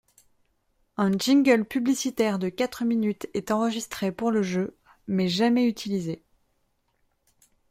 [0.97, 6.23] Un jingle publicitaire de quatre minutes est enregistré pour le jeu, mais jamais utilisé.